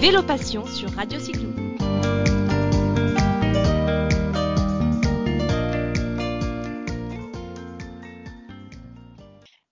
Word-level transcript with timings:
Vélo 0.00 0.22
Passion 0.22 0.64
sur 0.64 0.90
Radio 0.92 1.18
Cyclo. 1.18 1.48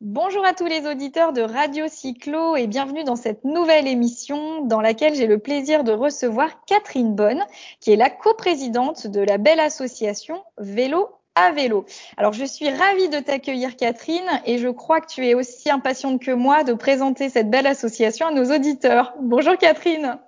Bonjour 0.00 0.44
à 0.44 0.52
tous 0.52 0.66
les 0.66 0.84
auditeurs 0.88 1.32
de 1.32 1.42
Radio 1.42 1.84
Cyclo 1.86 2.56
et 2.56 2.66
bienvenue 2.66 3.04
dans 3.04 3.14
cette 3.14 3.44
nouvelle 3.44 3.86
émission 3.86 4.64
dans 4.64 4.80
laquelle 4.80 5.14
j'ai 5.14 5.28
le 5.28 5.38
plaisir 5.38 5.84
de 5.84 5.92
recevoir 5.92 6.64
Catherine 6.64 7.14
Bonne, 7.14 7.44
qui 7.80 7.92
est 7.92 7.96
la 7.96 8.10
coprésidente 8.10 9.06
de 9.06 9.20
la 9.20 9.38
belle 9.38 9.60
association 9.60 10.42
Vélo 10.58 11.08
à 11.36 11.52
vélo. 11.52 11.84
Alors 12.16 12.32
je 12.32 12.44
suis 12.44 12.68
ravie 12.68 13.08
de 13.08 13.20
t'accueillir 13.20 13.76
Catherine 13.76 14.40
et 14.46 14.58
je 14.58 14.68
crois 14.68 15.00
que 15.00 15.06
tu 15.06 15.24
es 15.26 15.34
aussi 15.34 15.70
impatiente 15.70 16.20
que 16.20 16.32
moi 16.32 16.64
de 16.64 16.72
présenter 16.72 17.28
cette 17.28 17.50
belle 17.50 17.66
association 17.66 18.26
à 18.26 18.32
nos 18.32 18.52
auditeurs. 18.52 19.14
Bonjour 19.20 19.56
Catherine. 19.56 20.18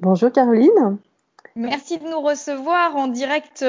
Bonjour 0.00 0.30
Caroline. 0.30 0.98
Merci 1.56 1.98
de 1.98 2.04
nous 2.04 2.20
recevoir 2.20 2.96
en 2.96 3.08
direct 3.08 3.62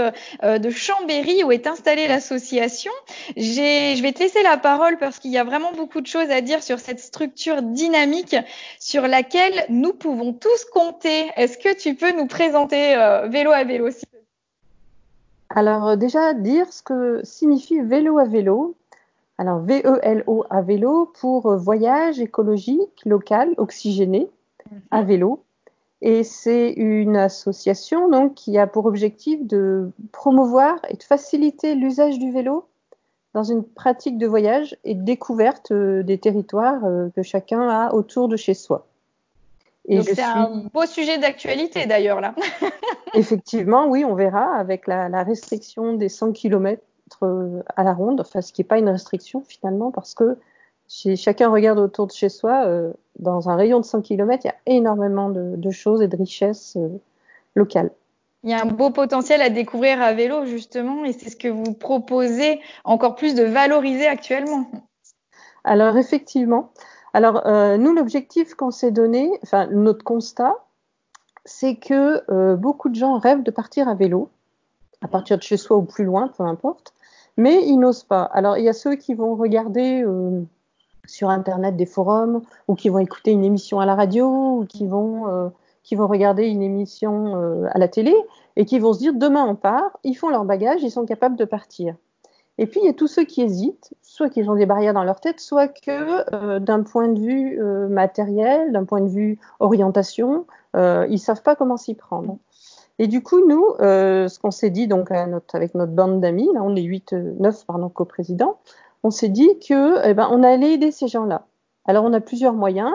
euh, 0.43 0.59
de 0.59 0.69
Chambéry 0.69 1.43
où 1.43 1.51
est 1.51 1.65
installée 1.65 2.07
l'association. 2.07 2.91
Je 3.35 4.01
vais 4.01 4.11
te 4.11 4.19
laisser 4.19 4.43
la 4.43 4.57
parole 4.57 4.97
parce 4.97 5.19
qu'il 5.19 5.31
y 5.31 5.37
a 5.37 5.43
vraiment 5.43 5.71
beaucoup 5.71 5.99
de 5.99 6.07
choses 6.07 6.29
à 6.29 6.41
dire 6.41 6.61
sur 6.61 6.79
cette 6.79 6.99
structure 6.99 7.61
dynamique 7.61 8.35
sur 8.79 9.07
laquelle 9.07 9.65
nous 9.69 9.93
pouvons 9.93 10.31
tous 10.31 10.65
compter. 10.65 11.31
Est-ce 11.37 11.57
que 11.57 11.75
tu 11.75 11.95
peux 11.95 12.11
nous 12.15 12.27
présenter 12.27 12.95
euh, 12.95 13.27
Vélo 13.27 13.51
à 13.51 13.63
vélo 13.63 13.89
alors 15.55 15.89
euh, 15.89 15.95
déjà 15.95 16.33
dire 16.33 16.71
ce 16.71 16.81
que 16.81 17.21
signifie 17.23 17.81
vélo 17.81 18.17
à 18.17 18.25
vélo. 18.25 18.75
Alors 19.37 19.59
V-E-L-O 19.59 20.45
à 20.49 20.61
vélo 20.61 21.11
pour 21.19 21.47
euh, 21.47 21.57
voyage 21.57 22.19
écologique, 22.19 23.01
local, 23.05 23.53
oxygéné 23.57 24.29
à 24.91 25.01
mhm. 25.01 25.07
vélo. 25.07 25.43
Et 26.01 26.23
c'est 26.23 26.71
une 26.71 27.15
association 27.15 28.09
donc 28.09 28.33
qui 28.33 28.57
a 28.57 28.65
pour 28.65 28.85
objectif 28.85 29.45
de 29.45 29.91
promouvoir 30.11 30.79
et 30.89 30.95
de 30.95 31.03
faciliter 31.03 31.75
l'usage 31.75 32.17
du 32.17 32.31
vélo 32.31 32.65
dans 33.33 33.43
une 33.43 33.63
pratique 33.63 34.17
de 34.17 34.27
voyage 34.27 34.75
et 34.83 34.95
de 34.95 35.03
découverte 35.03 35.71
euh, 35.71 36.03
des 36.03 36.17
territoires 36.17 36.81
que 37.15 37.23
chacun 37.23 37.67
a 37.67 37.93
autour 37.93 38.27
de 38.27 38.35
chez 38.35 38.53
soi. 38.53 38.87
Donc 39.89 40.03
c'est 40.03 40.21
un 40.21 40.63
beau 40.73 40.85
sujet 40.85 41.17
d'actualité 41.17 41.85
d'ailleurs 41.85 42.21
là. 42.21 42.35
Effectivement, 43.13 43.87
oui, 43.87 44.05
on 44.05 44.15
verra 44.15 44.55
avec 44.55 44.87
la, 44.87 45.23
restriction 45.23 45.93
des 45.93 46.09
100 46.09 46.33
km 46.33 46.81
euh, 47.23 47.61
à 47.75 47.83
la 47.83 47.93
ronde, 47.93 48.21
enfin 48.21 48.41
ce 48.41 48.53
qui 48.53 48.61
n'est 48.61 48.67
pas 48.67 48.77
une 48.77 48.89
restriction 48.89 49.43
finalement 49.45 49.91
parce 49.91 50.13
que 50.13 50.37
si 50.87 51.15
chacun 51.17 51.49
regarde 51.49 51.79
autour 51.79 52.07
de 52.07 52.11
chez 52.11 52.29
soi, 52.29 52.65
euh, 52.65 52.91
dans 53.17 53.49
un 53.49 53.55
rayon 53.55 53.79
de 53.79 53.85
100 53.85 54.01
km, 54.01 54.43
il 54.43 54.47
y 54.47 54.51
a 54.51 54.55
énormément 54.65 55.29
de, 55.29 55.71
choses 55.71 56.01
et 56.01 56.07
de 56.07 56.17
richesses 56.17 56.75
euh, 56.77 56.89
locales. 57.55 57.91
Il 58.43 58.49
y 58.49 58.53
a 58.53 58.61
un 58.61 58.65
beau 58.65 58.89
potentiel 58.89 59.41
à 59.41 59.49
découvrir 59.49 60.01
à 60.01 60.13
vélo 60.13 60.45
justement 60.45 61.05
et 61.05 61.13
c'est 61.13 61.29
ce 61.29 61.35
que 61.35 61.47
vous 61.47 61.73
proposez 61.73 62.59
encore 62.83 63.15
plus 63.15 63.35
de 63.35 63.43
valoriser 63.43 64.07
actuellement. 64.07 64.69
Alors 65.63 65.95
effectivement, 65.97 66.71
alors, 67.13 67.45
euh, 67.45 67.77
nous, 67.77 67.93
l'objectif 67.93 68.55
qu'on 68.55 68.71
s'est 68.71 68.91
donné, 68.91 69.31
enfin, 69.43 69.67
notre 69.67 70.03
constat, 70.03 70.55
c'est 71.45 71.75
que 71.75 72.23
euh, 72.31 72.55
beaucoup 72.55 72.89
de 72.89 72.95
gens 72.95 73.17
rêvent 73.17 73.43
de 73.43 73.51
partir 73.51 73.89
à 73.89 73.95
vélo, 73.95 74.29
à 75.01 75.07
partir 75.07 75.37
de 75.37 75.43
chez 75.43 75.57
soi 75.57 75.77
ou 75.77 75.83
plus 75.83 76.05
loin, 76.05 76.29
peu 76.29 76.43
importe, 76.43 76.93
mais 77.35 77.65
ils 77.65 77.77
n'osent 77.77 78.03
pas. 78.03 78.23
Alors, 78.23 78.57
il 78.57 78.63
y 78.63 78.69
a 78.69 78.73
ceux 78.73 78.95
qui 78.95 79.13
vont 79.13 79.35
regarder 79.35 80.03
euh, 80.03 80.41
sur 81.05 81.29
Internet 81.29 81.75
des 81.75 81.85
forums, 81.85 82.41
ou 82.67 82.75
qui 82.75 82.89
vont 82.89 82.99
écouter 82.99 83.31
une 83.31 83.43
émission 83.43 83.79
à 83.79 83.85
la 83.85 83.95
radio, 83.95 84.59
ou 84.59 84.65
qui 84.65 84.87
vont, 84.87 85.51
qui 85.83 85.95
vont 85.95 86.07
regarder 86.07 86.45
une 86.45 86.61
émission 86.61 87.65
à 87.73 87.77
la 87.79 87.87
télé, 87.87 88.15
et 88.55 88.65
qui 88.65 88.79
vont 88.79 88.93
se 88.93 88.99
dire, 88.99 89.13
demain 89.13 89.43
on 89.45 89.55
part, 89.55 89.97
ils 90.03 90.13
font 90.13 90.29
leur 90.29 90.45
bagage, 90.45 90.83
ils 90.83 90.91
sont 90.91 91.05
capables 91.05 91.35
de 91.35 91.45
partir. 91.45 91.95
Et 92.61 92.67
puis, 92.67 92.79
il 92.79 92.85
y 92.85 92.89
a 92.89 92.93
tous 92.93 93.07
ceux 93.07 93.23
qui 93.23 93.41
hésitent, 93.41 93.91
soit 94.03 94.29
qu'ils 94.29 94.47
ont 94.51 94.55
des 94.55 94.67
barrières 94.67 94.93
dans 94.93 95.03
leur 95.03 95.19
tête, 95.19 95.39
soit 95.39 95.67
que 95.67 96.31
euh, 96.35 96.59
d'un 96.59 96.83
point 96.83 97.07
de 97.07 97.19
vue 97.19 97.59
euh, 97.59 97.87
matériel, 97.87 98.71
d'un 98.71 98.85
point 98.85 99.01
de 99.01 99.09
vue 99.09 99.39
orientation, 99.59 100.45
euh, 100.75 101.07
ils 101.09 101.17
savent 101.17 101.41
pas 101.41 101.55
comment 101.55 101.75
s'y 101.75 101.95
prendre. 101.95 102.37
Et 102.99 103.07
du 103.07 103.23
coup, 103.23 103.43
nous, 103.47 103.65
ce 103.79 104.37
qu'on 104.37 104.51
s'est 104.51 104.69
dit 104.69 104.87
donc 104.87 105.09
avec 105.09 105.73
notre 105.73 105.91
bande 105.91 106.21
d'amis, 106.21 106.49
là 106.53 106.61
on 106.61 106.75
est 106.75 106.83
8, 106.83 107.13
9 107.13 107.65
pardon, 107.65 107.89
coprésidents, 107.89 108.59
on 109.01 109.09
s'est 109.09 109.29
dit 109.29 109.57
que 109.57 110.07
eh 110.07 110.13
ben, 110.13 110.43
allait 110.43 110.73
aider 110.73 110.91
ces 110.91 111.07
gens-là. 111.07 111.47
Alors 111.85 112.03
on 112.03 112.13
a 112.13 112.19
plusieurs 112.19 112.53
moyens. 112.53 112.93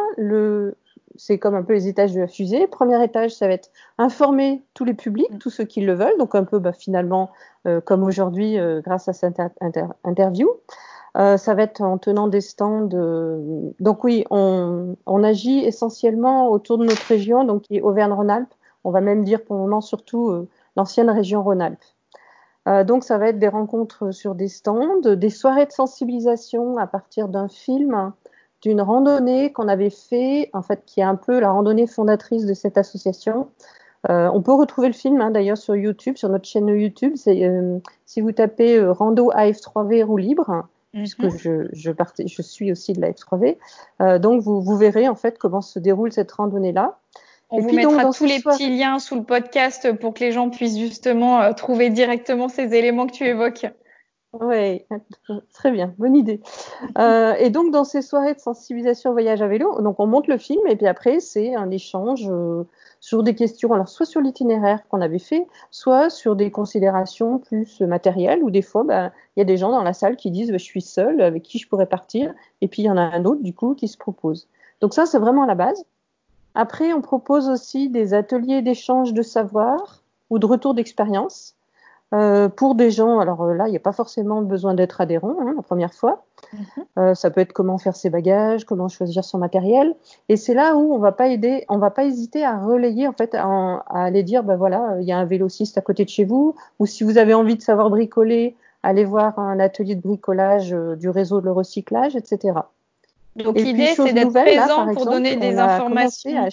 C'est 1.18 1.38
comme 1.38 1.54
un 1.54 1.62
peu 1.62 1.72
les 1.72 1.88
étages 1.88 2.12
de 2.12 2.20
la 2.20 2.26
fusée. 2.26 2.66
Premier 2.66 3.02
étage, 3.02 3.34
ça 3.34 3.46
va 3.46 3.54
être 3.54 3.70
informer 3.98 4.62
tous 4.74 4.84
les 4.84 4.94
publics, 4.94 5.38
tous 5.38 5.50
ceux 5.50 5.64
qui 5.64 5.80
le 5.80 5.94
veulent, 5.94 6.18
donc 6.18 6.34
un 6.34 6.44
peu 6.44 6.58
bah, 6.58 6.72
finalement 6.72 7.30
euh, 7.66 7.80
comme 7.80 8.02
aujourd'hui 8.02 8.58
euh, 8.58 8.80
grâce 8.80 9.08
à 9.08 9.12
cette 9.12 9.40
interview. 10.04 10.48
Euh, 11.16 11.36
ça 11.36 11.54
va 11.54 11.62
être 11.62 11.80
en 11.80 11.98
tenant 11.98 12.28
des 12.28 12.40
stands. 12.40 12.88
Donc 13.80 14.04
oui, 14.04 14.24
on, 14.30 14.96
on, 15.06 15.24
agit 15.24 15.60
essentiellement 15.60 16.50
autour 16.50 16.78
de 16.78 16.84
notre 16.84 17.06
région, 17.06 17.44
donc 17.44 17.62
qui 17.62 17.76
est 17.76 17.82
Auvergne-Rhône-Alpes. 17.82 18.52
On 18.84 18.90
va 18.90 19.00
même 19.00 19.24
dire 19.24 19.42
pour 19.42 19.56
le 19.56 19.62
moment 19.62 19.80
surtout 19.80 20.46
l'ancienne 20.76 21.10
région 21.10 21.42
Rhône-Alpes. 21.42 22.86
donc 22.86 23.02
ça 23.02 23.18
va 23.18 23.28
être 23.28 23.38
des 23.38 23.48
rencontres 23.48 24.12
sur 24.12 24.34
des 24.34 24.48
stands, 24.48 25.00
des 25.00 25.30
soirées 25.30 25.66
de 25.66 25.72
sensibilisation 25.72 26.76
à 26.76 26.86
partir 26.86 27.28
d'un 27.28 27.48
film 27.48 28.12
d'une 28.62 28.80
randonnée 28.80 29.52
qu'on 29.52 29.68
avait 29.68 29.90
fait, 29.90 30.50
en 30.52 30.62
fait, 30.62 30.82
qui 30.86 31.00
est 31.00 31.04
un 31.04 31.16
peu 31.16 31.38
la 31.40 31.50
randonnée 31.50 31.86
fondatrice 31.86 32.46
de 32.46 32.54
cette 32.54 32.78
association. 32.78 33.48
Euh, 34.10 34.30
on 34.32 34.42
peut 34.42 34.52
retrouver 34.52 34.88
le 34.88 34.94
film 34.94 35.20
hein, 35.20 35.30
d'ailleurs 35.30 35.58
sur 35.58 35.74
YouTube, 35.74 36.16
sur 36.16 36.28
notre 36.28 36.48
chaîne 36.48 36.68
YouTube. 36.68 37.14
Euh, 37.26 37.78
si 38.04 38.20
vous 38.20 38.32
tapez 38.32 38.76
euh, 38.76 38.92
Rando 38.92 39.32
AF3V 39.32 40.04
roue 40.04 40.16
libre, 40.16 40.66
puisque 40.92 41.24
mhm. 41.24 41.38
je, 41.38 41.68
je, 41.72 41.90
je, 42.26 42.42
suis 42.42 42.70
aussi 42.70 42.92
de 42.92 43.00
la 43.00 43.10
F3V, 43.10 43.56
donc 44.20 44.40
vous, 44.42 44.62
vous, 44.62 44.76
verrez 44.76 45.08
en 45.08 45.14
fait 45.14 45.38
comment 45.38 45.60
se 45.60 45.78
déroule 45.78 46.12
cette 46.12 46.32
randonnée-là. 46.32 46.98
On 47.50 47.60
vous 47.60 47.72
mettra 47.72 48.10
tous 48.10 48.24
les 48.24 48.40
petits 48.40 48.76
liens 48.76 48.98
sous 48.98 49.14
le 49.14 49.22
podcast 49.22 49.92
pour 50.00 50.14
que 50.14 50.20
les 50.20 50.32
gens 50.32 50.50
puissent 50.50 50.78
justement 50.78 51.52
trouver 51.54 51.90
directement 51.90 52.48
ces 52.48 52.74
éléments 52.74 53.06
que 53.06 53.12
tu 53.12 53.24
évoques. 53.24 53.66
Oui, 54.40 54.84
très 55.52 55.70
bien, 55.70 55.94
bonne 55.98 56.16
idée. 56.16 56.40
Euh, 56.98 57.34
et 57.38 57.50
donc 57.50 57.72
dans 57.72 57.84
ces 57.84 58.02
soirées 58.02 58.34
de 58.34 58.40
sensibilisation 58.40 59.12
voyage 59.12 59.42
à 59.42 59.48
vélo, 59.48 59.80
donc 59.80 60.00
on 60.00 60.06
monte 60.06 60.26
le 60.26 60.38
film 60.38 60.66
et 60.66 60.76
puis 60.76 60.86
après 60.86 61.20
c'est 61.20 61.54
un 61.54 61.70
échange 61.70 62.28
euh, 62.28 62.64
sur 63.00 63.22
des 63.22 63.34
questions, 63.34 63.72
alors 63.72 63.88
soit 63.88 64.06
sur 64.06 64.20
l'itinéraire 64.20 64.86
qu'on 64.88 65.00
avait 65.00 65.18
fait, 65.18 65.46
soit 65.70 66.10
sur 66.10 66.36
des 66.36 66.50
considérations 66.50 67.38
plus 67.38 67.80
matérielles 67.80 68.42
ou 68.42 68.50
des 68.50 68.62
fois 68.62 68.84
bah, 68.84 69.12
il 69.36 69.40
y 69.40 69.42
a 69.42 69.44
des 69.44 69.56
gens 69.56 69.70
dans 69.70 69.82
la 69.82 69.92
salle 69.92 70.16
qui 70.16 70.30
disent 70.30 70.50
bah, 70.50 70.58
je 70.58 70.64
suis 70.64 70.82
seul, 70.82 71.20
avec 71.20 71.42
qui 71.42 71.58
je 71.58 71.68
pourrais 71.68 71.86
partir 71.86 72.34
et 72.60 72.68
puis 72.68 72.82
il 72.82 72.86
y 72.86 72.90
en 72.90 72.96
a 72.96 73.02
un 73.02 73.24
autre 73.24 73.42
du 73.42 73.54
coup 73.54 73.74
qui 73.74 73.88
se 73.88 73.98
propose. 73.98 74.48
Donc 74.80 74.94
ça 74.94 75.06
c'est 75.06 75.18
vraiment 75.18 75.46
la 75.46 75.54
base. 75.54 75.84
Après 76.54 76.92
on 76.92 77.00
propose 77.00 77.48
aussi 77.48 77.88
des 77.88 78.14
ateliers 78.14 78.62
d'échange 78.62 79.12
de 79.12 79.22
savoir 79.22 80.02
ou 80.30 80.38
de 80.38 80.46
retour 80.46 80.74
d'expérience. 80.74 81.55
Euh, 82.14 82.48
pour 82.48 82.76
des 82.76 82.92
gens, 82.92 83.18
alors 83.18 83.42
euh, 83.42 83.54
là, 83.54 83.66
il 83.66 83.72
n'y 83.72 83.76
a 83.76 83.80
pas 83.80 83.92
forcément 83.92 84.40
besoin 84.40 84.74
d'être 84.74 85.00
adhérent 85.00 85.34
hein, 85.40 85.54
la 85.56 85.62
première 85.62 85.92
fois. 85.92 86.24
Mhm. 86.52 86.84
Euh, 86.98 87.14
ça 87.14 87.30
peut 87.30 87.40
être 87.40 87.52
comment 87.52 87.78
faire 87.78 87.96
ses 87.96 88.10
bagages, 88.10 88.64
comment 88.64 88.88
choisir 88.88 89.24
son 89.24 89.38
matériel. 89.38 89.96
Et 90.28 90.36
c'est 90.36 90.54
là 90.54 90.76
où 90.76 90.94
on 90.94 90.98
va 90.98 91.10
pas 91.10 91.26
aider, 91.28 91.64
on 91.68 91.78
va 91.78 91.90
pas 91.90 92.04
hésiter 92.04 92.44
à 92.44 92.58
relayer 92.58 93.08
en 93.08 93.12
fait, 93.12 93.34
à, 93.34 93.82
aller 93.90 94.22
dire, 94.22 94.44
ben 94.44 94.56
voilà, 94.56 94.96
il 95.00 95.06
y 95.06 95.12
a 95.12 95.18
un 95.18 95.24
vélociste 95.24 95.78
à 95.78 95.80
côté 95.80 96.04
de 96.04 96.08
chez 96.08 96.24
vous, 96.24 96.54
ou 96.78 96.86
si 96.86 97.02
vous 97.02 97.18
avez 97.18 97.34
envie 97.34 97.56
de 97.56 97.62
savoir 97.62 97.90
bricoler, 97.90 98.54
allez 98.84 99.04
voir 99.04 99.36
un 99.40 99.58
atelier 99.58 99.96
de 99.96 100.02
bricolage 100.02 100.70
du 100.70 101.10
réseau 101.10 101.40
de 101.40 101.48
recyclage, 101.48 102.14
etc. 102.14 102.60
Donc 103.34 103.56
l'idée, 103.56 103.94
c'est 103.96 104.12
d'être 104.12 104.32
présent 104.32 104.94
pour 104.94 105.06
donner 105.06 105.36
des 105.36 105.58
informations. 105.58 106.48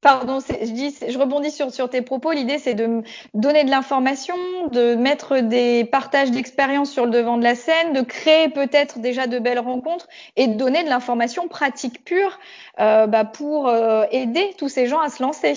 Pardon, 0.00 0.38
je, 0.40 0.72
dis, 0.72 0.96
je 1.06 1.18
rebondis 1.18 1.50
sur, 1.50 1.90
tes 1.90 2.00
propos. 2.00 2.32
L'idée, 2.32 2.56
c'est 2.56 2.72
de 2.72 3.02
donner 3.34 3.64
de 3.64 3.70
l'information, 3.70 4.34
de 4.72 4.94
mettre 4.94 5.40
des 5.40 5.84
partages 5.84 6.30
d'expérience 6.30 6.90
sur 6.90 7.04
le 7.04 7.10
devant 7.10 7.36
de 7.36 7.42
la 7.42 7.54
scène, 7.54 7.92
de 7.92 8.00
créer 8.00 8.48
peut-être 8.48 8.98
déjà 9.00 9.26
de 9.26 9.38
belles 9.38 9.58
rencontres 9.58 10.08
et 10.36 10.46
de 10.46 10.54
donner 10.54 10.84
de 10.84 10.88
l'information 10.88 11.48
pratique 11.48 12.02
pure 12.02 12.38
euh, 12.80 13.06
bah, 13.06 13.26
pour 13.26 13.68
euh, 13.68 14.04
aider 14.10 14.54
tous 14.56 14.70
ces 14.70 14.86
gens 14.86 15.00
à 15.00 15.10
se 15.10 15.22
lancer. 15.22 15.52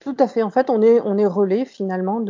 Tout 0.00 0.16
à 0.18 0.26
fait. 0.26 0.42
En 0.42 0.50
fait, 0.50 0.70
on 0.70 0.80
est, 0.82 1.26
relais 1.26 1.66
finalement 1.66 2.24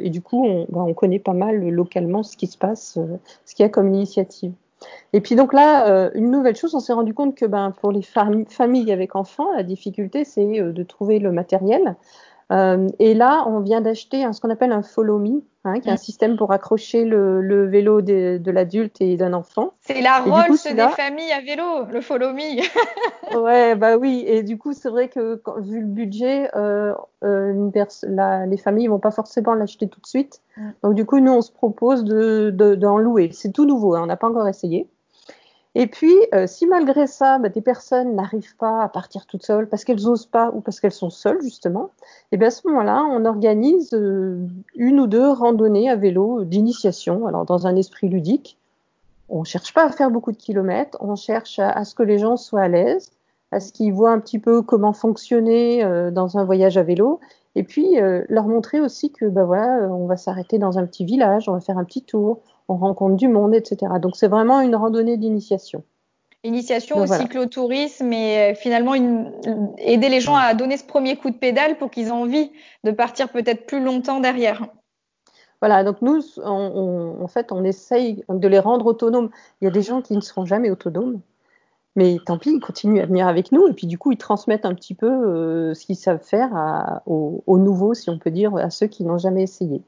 et 0.00 0.10
du 0.10 0.20
coup, 0.20 0.46
on, 0.46 0.66
bah, 0.68 0.84
on 0.86 0.94
connaît 0.94 1.18
pas 1.18 1.32
mal 1.32 1.56
localement 1.70 2.22
ce 2.22 2.36
qui 2.36 2.46
se 2.46 2.58
passe, 2.58 2.98
euh, 2.98 3.16
ce 3.46 3.56
qu'il 3.56 3.64
y 3.64 3.66
a 3.66 3.68
comme 3.68 3.92
initiative. 3.92 4.52
Et 5.12 5.20
puis 5.20 5.34
donc 5.34 5.52
là, 5.52 5.88
euh, 5.88 6.10
une 6.14 6.30
nouvelle 6.30 6.56
chose, 6.56 6.74
on 6.74 6.80
s'est 6.80 6.92
rendu 6.92 7.14
compte 7.14 7.34
que 7.34 7.44
ben, 7.44 7.72
pour 7.72 7.92
les 7.92 8.02
familles 8.02 8.92
avec 8.92 9.16
enfants, 9.16 9.52
la 9.54 9.62
difficulté, 9.62 10.24
c'est 10.24 10.60
euh, 10.60 10.72
de 10.72 10.82
trouver 10.82 11.18
le 11.18 11.32
matériel. 11.32 11.96
Euh, 12.50 12.88
et 12.98 13.14
là, 13.14 13.44
on 13.46 13.60
vient 13.60 13.80
d'acheter 13.80 14.26
ce 14.32 14.40
qu'on 14.40 14.50
appelle 14.50 14.72
un 14.72 14.82
follow 14.82 15.18
me, 15.18 15.42
hein, 15.64 15.78
qui 15.78 15.88
est 15.88 15.92
un 15.92 15.96
système 15.96 16.36
pour 16.36 16.52
accrocher 16.52 17.04
le, 17.04 17.40
le 17.40 17.68
vélo 17.68 18.02
de, 18.02 18.38
de 18.38 18.50
l'adulte 18.50 19.00
et 19.00 19.16
d'un 19.16 19.32
enfant. 19.32 19.74
C'est 19.82 20.00
la 20.00 20.18
Rolls 20.18 20.58
des 20.64 20.88
familles 20.88 21.32
à 21.32 21.40
vélo, 21.40 21.84
le 21.90 22.00
follow 22.00 22.32
me. 22.32 23.38
ouais, 23.40 23.76
bah 23.76 23.96
oui. 23.96 24.24
Et 24.26 24.42
du 24.42 24.58
coup, 24.58 24.72
c'est 24.72 24.88
vrai 24.88 25.08
que 25.08 25.40
vu 25.58 25.80
le 25.80 25.86
budget, 25.86 26.50
euh, 26.56 26.92
euh, 27.22 27.70
la, 28.02 28.46
les 28.46 28.56
familles 28.56 28.88
vont 28.88 28.98
pas 28.98 29.12
forcément 29.12 29.54
l'acheter 29.54 29.88
tout 29.88 30.00
de 30.00 30.06
suite. 30.06 30.40
Donc 30.82 30.94
du 30.94 31.06
coup, 31.06 31.20
nous, 31.20 31.32
on 31.32 31.42
se 31.42 31.52
propose 31.52 32.04
de 32.04 32.50
d'en 32.50 32.98
louer. 32.98 33.30
C'est 33.32 33.52
tout 33.52 33.64
nouveau, 33.64 33.94
hein, 33.94 34.00
on 34.02 34.06
n'a 34.06 34.16
pas 34.16 34.28
encore 34.28 34.48
essayé. 34.48 34.88
Et 35.76 35.86
puis, 35.86 36.14
euh, 36.34 36.46
si 36.48 36.66
malgré 36.66 37.06
ça, 37.06 37.38
bah, 37.38 37.48
des 37.48 37.60
personnes 37.60 38.16
n'arrivent 38.16 38.56
pas 38.56 38.82
à 38.82 38.88
partir 38.88 39.26
toutes 39.26 39.44
seules 39.44 39.68
parce 39.68 39.84
qu'elles 39.84 40.02
n'osent 40.02 40.26
pas 40.26 40.50
ou 40.52 40.60
parce 40.60 40.80
qu'elles 40.80 40.90
sont 40.90 41.10
seules, 41.10 41.40
justement, 41.42 41.90
et 42.32 42.34
eh 42.34 42.36
bien 42.38 42.48
à 42.48 42.50
ce 42.50 42.66
moment-là, 42.68 43.04
on 43.08 43.24
organise 43.24 43.90
euh, 43.92 44.46
une 44.74 44.98
ou 44.98 45.06
deux 45.06 45.28
randonnées 45.28 45.88
à 45.88 45.94
vélo 45.94 46.44
d'initiation, 46.44 47.26
alors 47.26 47.44
dans 47.44 47.68
un 47.68 47.76
esprit 47.76 48.08
ludique. 48.08 48.58
On 49.28 49.40
ne 49.40 49.44
cherche 49.44 49.72
pas 49.72 49.84
à 49.84 49.92
faire 49.92 50.10
beaucoup 50.10 50.32
de 50.32 50.36
kilomètres, 50.36 50.98
on 51.00 51.14
cherche 51.14 51.60
à, 51.60 51.84
ce 51.84 51.94
que 51.94 52.02
les 52.02 52.18
gens 52.18 52.36
soient 52.36 52.62
à 52.62 52.68
l'aise, 52.68 53.12
à 53.52 53.60
ce 53.60 53.72
qu'ils 53.72 53.92
voient 53.92 54.10
un 54.10 54.18
petit 54.18 54.40
peu 54.40 54.62
comment 54.62 54.92
fonctionner 54.92 55.84
euh, 55.84 56.10
dans 56.10 56.36
un 56.36 56.44
voyage 56.44 56.78
à 56.78 56.82
vélo, 56.82 57.20
et 57.54 57.62
puis 57.62 57.96
leur 58.28 58.46
montrer 58.46 58.80
aussi 58.80 59.10
que 59.10 59.26
bah 59.26 59.42
voilà, 59.42 59.88
on 59.92 60.06
va 60.06 60.16
s'arrêter 60.16 60.58
dans 60.58 60.78
un 60.78 60.86
petit 60.86 61.04
village, 61.04 61.48
on 61.48 61.52
va 61.52 61.60
faire 61.60 61.78
un 61.78 61.84
petit 61.84 62.02
tour, 62.02 62.40
on 62.70 62.76
rencontre 62.76 63.16
du 63.16 63.28
monde, 63.28 63.54
etc. 63.54 63.92
Donc 64.00 64.16
c'est 64.16 64.28
vraiment 64.28 64.60
une 64.60 64.76
randonnée 64.76 65.16
d'initiation. 65.16 65.82
Initiation 66.42 66.98
au 66.98 67.06
cyclotourisme 67.06 68.12
et 68.14 68.52
euh, 68.52 68.54
finalement 68.54 68.94
aider 68.94 70.08
les 70.08 70.20
gens 70.20 70.36
à 70.36 70.54
donner 70.54 70.78
ce 70.78 70.84
premier 70.84 71.16
coup 71.16 71.28
de 71.30 71.36
pédale 71.36 71.76
pour 71.76 71.90
qu'ils 71.90 72.06
aient 72.06 72.12
envie 72.12 72.50
de 72.84 72.92
partir 72.92 73.28
peut-être 73.28 73.66
plus 73.66 73.82
longtemps 73.82 74.20
derrière. 74.20 74.66
Voilà, 75.60 75.84
donc 75.84 76.00
nous, 76.00 76.22
en 76.42 77.26
fait, 77.26 77.52
on 77.52 77.62
essaye 77.64 78.24
de 78.30 78.48
les 78.48 78.58
rendre 78.58 78.86
autonomes. 78.86 79.28
Il 79.60 79.66
y 79.66 79.68
a 79.68 79.70
des 79.70 79.82
gens 79.82 80.00
qui 80.00 80.14
ne 80.14 80.22
seront 80.22 80.46
jamais 80.46 80.70
autonomes, 80.70 81.20
mais 81.96 82.16
tant 82.24 82.38
pis, 82.38 82.52
ils 82.52 82.60
continuent 82.60 83.02
à 83.02 83.04
venir 83.04 83.28
avec 83.28 83.52
nous 83.52 83.66
et 83.68 83.74
puis 83.74 83.86
du 83.86 83.98
coup, 83.98 84.12
ils 84.12 84.16
transmettent 84.16 84.64
un 84.64 84.74
petit 84.74 84.94
peu 84.94 85.10
euh, 85.10 85.74
ce 85.74 85.84
qu'ils 85.84 85.96
savent 85.96 86.22
faire 86.22 87.02
aux 87.04 87.58
nouveaux, 87.58 87.92
si 87.92 88.08
on 88.08 88.18
peut 88.18 88.30
dire, 88.30 88.56
à 88.56 88.70
ceux 88.70 88.86
qui 88.86 89.04
n'ont 89.04 89.18
jamais 89.18 89.42
essayé. 89.42 89.82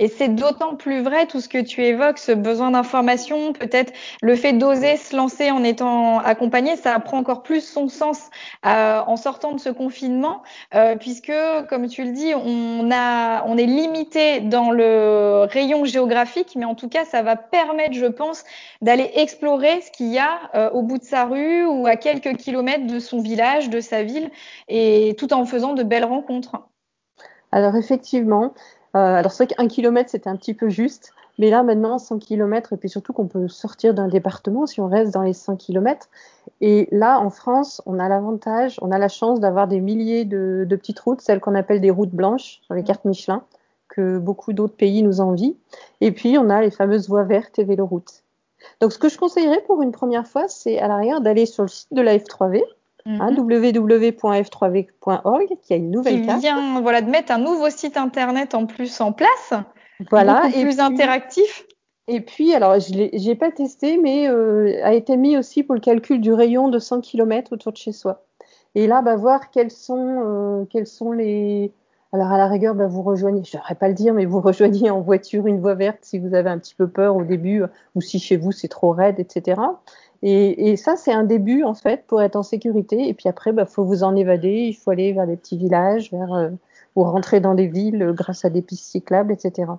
Et 0.00 0.08
c'est 0.08 0.28
d'autant 0.28 0.76
plus 0.76 1.02
vrai 1.02 1.26
tout 1.26 1.42
ce 1.42 1.48
que 1.48 1.58
tu 1.58 1.84
évoques, 1.84 2.16
ce 2.16 2.32
besoin 2.32 2.70
d'information, 2.70 3.52
peut-être 3.52 3.92
le 4.22 4.34
fait 4.34 4.54
d'oser 4.54 4.96
se 4.96 5.14
lancer 5.14 5.50
en 5.50 5.62
étant 5.62 6.20
accompagné, 6.20 6.76
ça 6.76 6.98
prend 7.00 7.18
encore 7.18 7.42
plus 7.42 7.60
son 7.60 7.88
sens 7.88 8.30
euh, 8.64 9.00
en 9.06 9.16
sortant 9.16 9.52
de 9.52 9.60
ce 9.60 9.68
confinement, 9.68 10.42
euh, 10.74 10.96
puisque, 10.96 11.32
comme 11.68 11.86
tu 11.86 12.04
le 12.04 12.12
dis, 12.12 12.32
on, 12.34 12.90
a, 12.90 13.44
on 13.44 13.58
est 13.58 13.66
limité 13.66 14.40
dans 14.40 14.70
le 14.70 15.46
rayon 15.50 15.84
géographique, 15.84 16.54
mais 16.56 16.64
en 16.64 16.74
tout 16.74 16.88
cas, 16.88 17.04
ça 17.04 17.20
va 17.20 17.36
permettre, 17.36 17.92
je 17.92 18.06
pense, 18.06 18.44
d'aller 18.80 19.10
explorer 19.16 19.82
ce 19.82 19.90
qu'il 19.90 20.08
y 20.08 20.18
a 20.18 20.40
euh, 20.54 20.70
au 20.70 20.80
bout 20.80 20.96
de 20.96 21.04
sa 21.04 21.26
rue 21.26 21.66
ou 21.66 21.86
à 21.86 21.96
quelques 21.96 22.38
kilomètres 22.38 22.86
de 22.86 23.00
son 23.00 23.20
village, 23.20 23.68
de 23.68 23.80
sa 23.80 24.02
ville, 24.02 24.30
et 24.68 25.14
tout 25.18 25.34
en 25.34 25.44
faisant 25.44 25.74
de 25.74 25.82
belles 25.82 26.06
rencontres. 26.06 26.56
Alors 27.52 27.76
effectivement, 27.76 28.54
alors 28.94 29.30
c'est 29.32 29.44
vrai 29.44 29.54
qu'un 29.54 29.68
kilomètre 29.68 30.10
c'était 30.10 30.28
un 30.28 30.36
petit 30.36 30.54
peu 30.54 30.68
juste, 30.68 31.12
mais 31.38 31.50
là 31.50 31.62
maintenant 31.62 31.98
100 31.98 32.18
km 32.18 32.72
et 32.72 32.76
puis 32.76 32.88
surtout 32.88 33.12
qu'on 33.12 33.26
peut 33.26 33.48
sortir 33.48 33.94
d'un 33.94 34.08
département 34.08 34.66
si 34.66 34.80
on 34.80 34.88
reste 34.88 35.12
dans 35.14 35.22
les 35.22 35.32
100 35.32 35.56
km. 35.56 36.08
Et 36.60 36.88
là 36.90 37.18
en 37.20 37.30
France, 37.30 37.80
on 37.86 37.98
a 37.98 38.08
l'avantage, 38.08 38.78
on 38.82 38.90
a 38.90 38.98
la 38.98 39.08
chance 39.08 39.40
d'avoir 39.40 39.68
des 39.68 39.80
milliers 39.80 40.24
de, 40.24 40.66
de, 40.68 40.76
petites 40.76 41.00
routes, 41.00 41.20
celles 41.20 41.40
qu'on 41.40 41.54
appelle 41.54 41.80
des 41.80 41.90
routes 41.90 42.10
blanches 42.10 42.60
sur 42.62 42.74
les 42.74 42.82
cartes 42.82 43.04
Michelin, 43.04 43.42
que 43.88 44.18
beaucoup 44.18 44.52
d'autres 44.52 44.76
pays 44.76 45.02
nous 45.02 45.20
envient. 45.20 45.56
Et 46.00 46.12
puis 46.12 46.36
on 46.38 46.50
a 46.50 46.60
les 46.60 46.70
fameuses 46.70 47.08
voies 47.08 47.24
vertes 47.24 47.58
et 47.58 47.64
véloroutes. 47.64 48.22
Donc 48.80 48.92
ce 48.92 48.98
que 48.98 49.08
je 49.08 49.18
conseillerais 49.18 49.62
pour 49.62 49.82
une 49.82 49.92
première 49.92 50.26
fois, 50.26 50.48
c'est 50.48 50.78
à 50.78 50.88
l'arrière 50.88 51.20
d'aller 51.20 51.46
sur 51.46 51.62
le 51.62 51.68
site 51.68 51.92
de 51.92 52.02
la 52.02 52.16
F3V 52.16 52.62
Hein, 53.18 53.32
mhm. 53.32 53.38
www.f3v.org, 53.38 55.48
qui 55.62 55.72
a 55.72 55.76
une 55.76 55.90
nouvelle 55.90 56.20
qui 56.22 56.38
vient 56.38 56.80
voilà, 56.80 57.00
de 57.00 57.10
mettre 57.10 57.32
un 57.32 57.38
nouveau 57.38 57.70
site 57.70 57.96
internet 57.96 58.54
en 58.54 58.66
plus 58.66 59.00
en 59.00 59.12
place, 59.12 59.54
voilà, 60.10 60.42
et 60.54 60.62
plus 60.62 60.80
interactif. 60.80 61.64
Et 62.08 62.20
puis, 62.20 62.54
alors, 62.54 62.78
je 62.80 62.92
n'ai 62.92 63.34
pas 63.36 63.50
testé, 63.50 63.96
mais 63.96 64.28
euh, 64.28 64.84
a 64.84 64.94
été 64.94 65.16
mis 65.16 65.36
aussi 65.36 65.62
pour 65.62 65.74
le 65.74 65.80
calcul 65.80 66.20
du 66.20 66.32
rayon 66.32 66.68
de 66.68 66.78
100 66.78 67.02
km 67.02 67.52
autour 67.52 67.72
de 67.72 67.76
chez 67.76 67.92
soi. 67.92 68.24
Et 68.74 68.86
là, 68.86 69.02
bah, 69.02 69.16
voir 69.16 69.50
quels 69.50 69.70
sont, 69.70 70.22
euh, 70.24 70.64
quels 70.70 70.86
sont 70.86 71.12
les. 71.12 71.72
Alors, 72.12 72.28
à 72.32 72.38
la 72.38 72.48
rigueur, 72.48 72.74
bah, 72.74 72.86
vous 72.88 73.02
rejoignez, 73.02 73.42
je 73.44 73.56
ne 73.56 73.60
devrais 73.60 73.74
pas 73.76 73.88
le 73.88 73.94
dire, 73.94 74.14
mais 74.14 74.24
vous 74.24 74.40
rejoignez 74.40 74.90
en 74.90 75.00
voiture 75.00 75.46
une 75.46 75.60
voie 75.60 75.74
verte 75.74 75.98
si 76.02 76.18
vous 76.18 76.34
avez 76.34 76.50
un 76.50 76.58
petit 76.58 76.74
peu 76.74 76.88
peur 76.88 77.16
au 77.16 77.24
début, 77.24 77.62
ou 77.94 78.00
si 78.00 78.18
chez 78.18 78.36
vous 78.36 78.52
c'est 78.52 78.68
trop 78.68 78.92
raide, 78.92 79.20
etc. 79.20 79.60
Et, 80.22 80.70
et 80.70 80.76
ça, 80.76 80.96
c'est 80.96 81.12
un 81.12 81.24
début 81.24 81.62
en 81.64 81.74
fait 81.74 82.06
pour 82.06 82.20
être 82.22 82.36
en 82.36 82.42
sécurité. 82.42 83.08
Et 83.08 83.14
puis 83.14 83.28
après, 83.28 83.50
il 83.50 83.54
bah, 83.54 83.66
faut 83.66 83.84
vous 83.84 84.02
en 84.02 84.16
évader. 84.16 84.66
Il 84.68 84.74
faut 84.74 84.90
aller 84.90 85.12
vers 85.12 85.26
des 85.26 85.36
petits 85.36 85.56
villages, 85.56 86.10
vers 86.10 86.32
euh, 86.34 86.50
ou 86.96 87.04
rentrer 87.04 87.40
dans 87.40 87.54
des 87.54 87.68
villes 87.68 88.02
euh, 88.02 88.12
grâce 88.12 88.44
à 88.44 88.50
des 88.50 88.62
pistes 88.62 88.90
cyclables, 88.90 89.32
etc. 89.32 89.72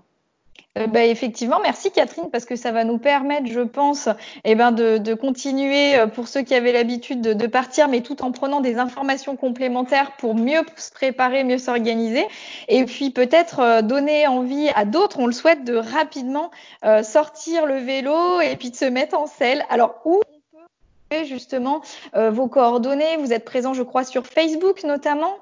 Euh, 0.77 0.87
bah, 0.87 1.03
effectivement, 1.03 1.59
merci 1.61 1.91
Catherine, 1.91 2.29
parce 2.31 2.45
que 2.45 2.55
ça 2.55 2.71
va 2.71 2.83
nous 2.83 2.97
permettre, 2.97 3.47
je 3.47 3.59
pense, 3.59 4.07
eh 4.45 4.55
ben 4.55 4.71
de, 4.71 4.97
de, 4.97 5.13
continuer 5.13 5.97
euh, 5.97 6.07
pour 6.07 6.29
ceux 6.29 6.43
qui 6.43 6.55
avaient 6.55 6.71
l'habitude 6.71 7.21
de, 7.21 7.33
de, 7.33 7.47
partir, 7.47 7.89
mais 7.89 8.01
tout 8.01 8.23
en 8.23 8.31
prenant 8.31 8.61
des 8.61 8.77
informations 8.77 9.35
complémentaires 9.35 10.13
pour 10.17 10.33
mieux 10.33 10.61
se 10.77 10.91
préparer, 10.91 11.43
mieux 11.43 11.57
s'organiser, 11.57 12.25
et 12.69 12.85
puis 12.85 13.09
peut-être 13.09 13.81
donner 13.81 14.27
envie 14.27 14.69
à 14.75 14.85
d'autres, 14.85 15.19
on 15.19 15.25
le 15.25 15.33
souhaite, 15.33 15.65
de 15.65 15.75
rapidement 15.75 16.51
sortir 17.03 17.65
le 17.65 17.75
vélo 17.75 18.39
et 18.39 18.55
puis 18.55 18.71
de 18.71 18.75
se 18.75 18.85
mettre 18.85 19.17
en 19.17 19.27
selle. 19.27 19.65
Alors 19.69 20.01
où 20.05 20.21
justement 21.25 21.81
euh, 22.15 22.31
vos 22.31 22.47
coordonnées? 22.47 23.17
Vous 23.17 23.33
êtes 23.33 23.45
présent, 23.45 23.73
je 23.73 23.83
crois, 23.83 24.03
sur 24.03 24.25
Facebook 24.25 24.83
notamment? 24.83 25.35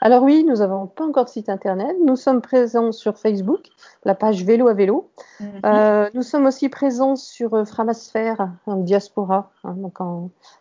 Alors 0.00 0.22
oui, 0.22 0.44
nous 0.44 0.56
n'avons 0.56 0.86
pas 0.86 1.04
encore 1.04 1.24
de 1.24 1.30
site 1.30 1.48
internet. 1.48 1.96
Nous 2.04 2.16
sommes 2.16 2.40
présents 2.40 2.92
sur 2.92 3.18
Facebook, 3.18 3.66
la 4.04 4.14
page 4.14 4.44
Vélo 4.44 4.68
à 4.68 4.74
vélo. 4.74 5.10
Mhm. 5.40 5.48
Euh, 5.64 6.10
nous 6.14 6.22
sommes 6.22 6.46
aussi 6.46 6.68
présents 6.68 7.16
sur 7.16 7.54
euh, 7.54 7.64
Framasphère, 7.64 8.50
en 8.66 8.76
diaspora. 8.76 9.50
Hein, 9.64 9.74
donc 9.76 9.98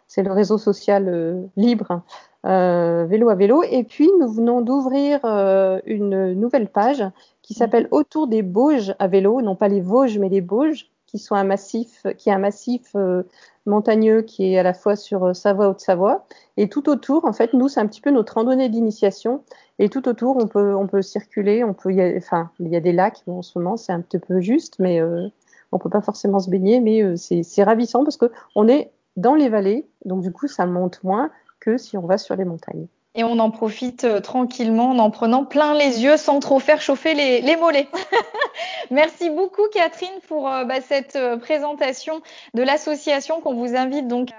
c'est 0.08 0.24
le 0.24 0.32
réseau 0.32 0.58
social 0.58 1.50
libre 1.56 2.02
Vélo 2.44 3.30
à 3.30 3.36
vélo. 3.36 3.64
Et 3.64 3.84
puis 3.84 4.10
nous 4.20 4.32
venons 4.32 4.62
d'ouvrir 4.62 5.20
une 5.86 6.34
nouvelle 6.34 6.68
page 6.68 7.04
qui 7.42 7.54
s'appelle 7.54 7.84
mhm. 7.84 7.90
Autour 7.92 8.28
des 8.28 8.42
Bauges 8.42 8.94
à 9.00 9.08
vélo, 9.08 9.42
non 9.42 9.56
pas 9.56 9.68
les 9.68 9.82
Vosges 9.82 10.20
mais 10.20 10.30
les 10.30 10.42
Bauges, 10.42 10.90
qui 11.08 11.24
un 11.32 11.44
massif, 11.44 12.06
qui 12.18 12.30
est 12.30 12.34
un 12.34 12.38
massif 12.38 12.96
montagneux 13.68 14.22
qui 14.22 14.54
est 14.54 14.58
à 14.58 14.64
la 14.64 14.74
fois 14.74 14.96
sur 14.96 15.26
euh, 15.26 15.34
Savoie 15.34 15.70
Haute-Savoie. 15.70 16.26
Et 16.56 16.70
tout 16.70 16.90
autour 16.90 17.26
en 17.26 17.34
fait 17.34 17.54
nous 17.54 17.68
c'est 17.68 17.80
un 17.80 17.86
petit 17.86 18.02
peu 18.02 18.10
notre 18.10 18.36
randonnée 18.36 18.70
d'initiation. 18.70 19.44
Et 19.78 19.90
tout 19.90 20.08
autour 20.08 20.38
on 20.38 20.48
peut 20.48 20.76
on 20.76 20.88
peut 20.88 21.04
circuler 21.04 21.64
on 21.64 21.74
peut 21.74 21.94
y 21.94 22.02
a, 22.02 22.18
enfin 22.18 22.50
il 22.60 22.70
y 22.70 22.76
a 22.76 22.80
des 22.80 22.94
lacs 22.94 23.22
en 23.28 23.44
ce 23.44 23.60
moment 23.60 23.78
c'est 23.78 23.92
un 23.92 24.02
petit 24.02 24.20
peu 24.20 24.40
juste 24.42 24.80
mais 24.80 25.00
euh, 25.00 25.28
on 25.72 25.78
peut 25.78 25.90
pas 25.90 26.02
forcément 26.02 26.40
se 26.40 26.50
baigner 26.50 26.80
mais 26.80 27.04
euh, 27.04 27.16
c'est 27.16 27.64
ravissant 27.64 28.04
parce 28.04 28.18
que 28.18 28.32
on 28.56 28.68
est 28.68 28.92
dans 29.18 29.36
les 29.36 29.50
vallées. 29.50 29.88
Donc 30.06 30.22
du 30.22 30.32
coup 30.32 30.48
ça 30.48 30.66
monte 30.66 31.04
moins 31.04 31.30
que 31.60 31.78
si 31.78 31.98
on 31.98 32.06
va 32.06 32.18
sur 32.18 32.36
les 32.36 32.46
montagnes 32.46 32.88
et 33.18 33.24
on 33.24 33.40
en 33.40 33.52
profite 33.52 34.06
euh, 34.06 34.22
tranquillement 34.22 34.92
en 34.92 35.00
en 35.00 35.10
prenant 35.10 35.44
plein 35.44 35.74
les 35.74 36.04
yeux 36.04 36.18
sans 36.18 36.40
trop 36.40 36.60
faire 36.60 36.82
chauffer 36.82 37.14
les, 37.14 37.42
les 37.42 37.56
mollets. 37.58 37.90
Merci 38.92 39.30
beaucoup 39.30 39.68
Catherine 39.74 40.20
pour 40.28 40.48
euh, 40.48 40.64
bah, 40.64 40.82
cette 40.82 41.16
euh, 41.16 41.38
présentation 41.38 42.22
de 42.54 42.62
l'association 42.62 43.42
qu'on 43.42 43.56
vous 43.56 43.76
invite 43.76 44.08
donc 44.08 44.30
à 44.30 44.36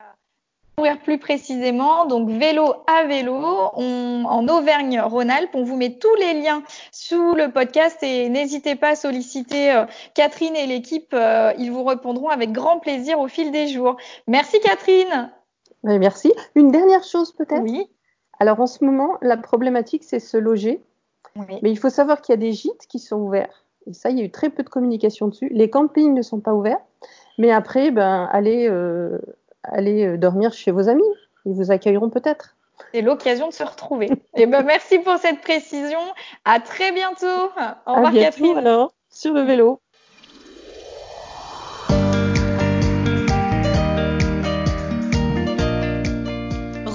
découvrir 0.76 1.02
plus 1.02 1.18
précisément. 1.18 2.06
Donc 2.06 2.30
vélo 2.30 2.72
à 2.86 3.04
vélo 3.04 3.34
en 3.34 4.46
Auvergne-Rhône-Alpes. 4.48 5.50
On 5.54 5.64
vous 5.64 5.76
met 5.76 5.98
tous 5.98 6.14
les 6.14 6.34
liens 6.34 6.62
sous 6.92 7.34
le 7.34 7.50
podcast 7.50 7.98
et 8.02 8.28
n'hésitez 8.28 8.76
pas 8.76 8.90
à 8.90 8.94
solliciter 8.94 9.82
Catherine 10.14 10.54
et 10.54 10.66
l'équipe. 10.66 11.16
ils 11.58 11.72
vous 11.72 11.82
répondront 11.82 12.28
avec 12.28 12.52
grand 12.52 12.78
plaisir 12.78 13.18
au 13.18 13.26
fil 13.26 13.50
des 13.50 13.66
jours. 13.66 13.96
Merci 14.28 14.60
Catherine. 14.60 15.32
merci. 15.82 16.32
Une 16.54 16.70
dernière 16.70 17.02
chose 17.02 17.32
peut-être? 17.32 17.62
Oui. 17.62 17.88
Alors 18.40 18.60
en 18.60 18.66
ce 18.66 18.84
moment, 18.84 19.18
la 19.22 19.36
problématique, 19.36 20.04
c'est 20.04 20.20
se 20.20 20.36
loger. 20.36 20.80
Mais 21.62 21.70
il 21.70 21.78
faut 21.78 21.90
savoir 21.90 22.20
qu'il 22.20 22.32
y 22.32 22.38
a 22.38 22.40
des 22.40 22.52
gîtes 22.52 22.86
qui 22.88 22.98
sont 22.98 23.16
ouverts. 23.16 23.64
Et 23.86 23.92
ça, 23.92 24.10
il 24.10 24.18
y 24.18 24.22
a 24.22 24.24
eu 24.24 24.30
très 24.30 24.50
peu 24.50 24.62
de 24.62 24.68
communication 24.68 25.28
dessus. 25.28 25.48
Les 25.52 25.70
campings 25.70 26.12
ne 26.12 26.22
sont 26.22 26.40
pas 26.40 26.52
ouverts. 26.52 26.80
Mais 27.38 27.52
après, 27.52 27.92
ben, 27.92 28.28
allez, 28.32 28.68
euh, 28.68 29.18
allez 29.62 30.04
euh, 30.04 30.16
dormir 30.16 30.52
chez 30.52 30.72
vos 30.72 30.88
amis. 30.88 31.04
Ils 31.46 31.54
vous 31.54 31.70
accueilleront 31.70 32.10
peut-être. 32.10 32.56
C'est 32.92 33.02
l'occasion 33.02 33.48
de 33.48 33.52
se 33.52 33.62
retrouver. 33.62 34.06
et 34.06 34.42
eh 34.42 34.46
ben, 34.46 34.62
merci 34.62 34.98
pour 34.98 35.16
cette 35.18 35.40
précision. 35.40 36.00
À 36.44 36.60
très 36.60 36.92
bientôt. 36.92 37.26
Au 37.86 37.94
revoir, 37.94 38.12
Catherine. 38.12 38.58
alors, 38.58 38.92
sur 39.08 39.32
le 39.32 39.42
vélo. 39.42 39.80